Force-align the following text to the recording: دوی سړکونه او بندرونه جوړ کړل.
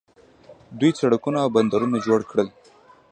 دوی 0.79 0.91
سړکونه 1.01 1.37
او 1.43 1.49
بندرونه 1.55 1.97
جوړ 2.07 2.19
کړل. 2.29 2.47